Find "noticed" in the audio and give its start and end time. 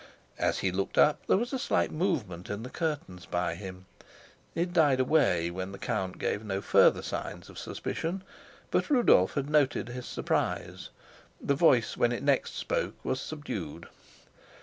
9.47-9.89